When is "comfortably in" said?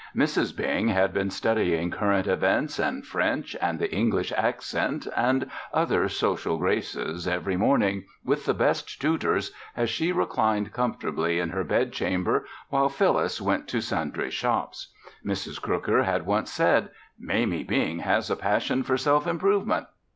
10.73-11.49